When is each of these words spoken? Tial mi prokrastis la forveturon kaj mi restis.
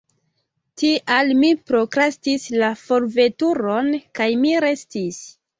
Tial 0.81 1.33
mi 1.41 1.51
prokrastis 1.71 2.47
la 2.63 2.71
forveturon 2.87 3.93
kaj 4.21 4.31
mi 4.47 4.57
restis. 4.69 5.25